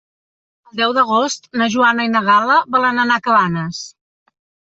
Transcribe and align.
El 0.71 0.77
deu 0.79 0.95
d'agost 0.97 1.45
na 1.63 1.67
Joana 1.73 2.07
i 2.07 2.11
na 2.15 2.23
Gal·la 2.29 2.57
volen 2.77 3.03
anar 3.05 3.19
a 3.21 3.25
Cabanes. 3.29 3.85